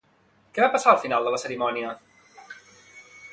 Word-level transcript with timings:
Què 0.55 0.63
va 0.63 0.69
passar 0.75 0.93
al 0.93 0.97
final 1.03 1.27
de 1.27 1.33
la 1.35 1.41
cerimònia? 1.43 1.93